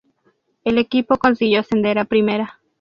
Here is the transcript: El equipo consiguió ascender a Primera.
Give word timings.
El 0.63 0.79
equipo 0.79 1.19
consiguió 1.19 1.59
ascender 1.59 1.99
a 1.99 2.05
Primera. 2.05 2.59